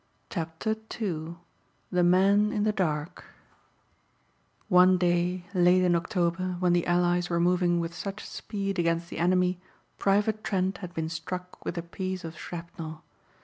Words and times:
CHAPTER 0.31 0.73
TWO 0.73 1.37
THE 1.91 2.01
MAN 2.03 2.51
IN 2.51 2.63
THE 2.63 2.71
DARK 2.71 3.23
One 4.67 4.97
day 4.97 5.45
late 5.53 5.83
in 5.83 5.95
October 5.95 6.55
when 6.59 6.73
the 6.73 6.87
Allies 6.87 7.29
were 7.29 7.39
moving 7.39 7.79
with 7.79 7.93
such 7.93 8.27
speed 8.27 8.79
against 8.79 9.11
the 9.11 9.19
enemy 9.19 9.59
Private 9.99 10.43
Trent 10.43 10.79
had 10.79 10.95
been 10.95 11.07
struck 11.07 11.63
with 11.63 11.77
a 11.77 11.83
piece 11.83 12.23
of 12.23 12.35
shrapnel. 12.35 13.03